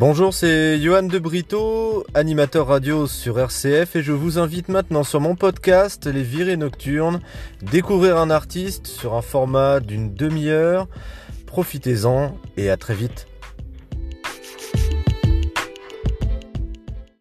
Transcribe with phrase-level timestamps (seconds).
[0.00, 5.20] Bonjour, c'est Johan de Brito, animateur radio sur RCF et je vous invite maintenant sur
[5.20, 7.20] mon podcast Les Virées Nocturnes,
[7.60, 10.88] découvrir un artiste sur un format d'une demi-heure.
[11.44, 13.26] Profitez-en et à très vite.